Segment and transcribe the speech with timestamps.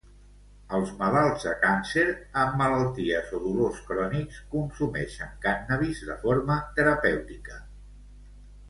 [0.77, 2.05] Els malalts de càncer,
[2.45, 7.65] amb malalties o dolors crònics, consumeixen cànnabis de forma terapèutica.